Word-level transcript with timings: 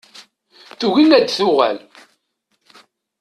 Tugi 0.79 1.05
ad 1.17 1.23
d-tuɣal. 1.25 1.77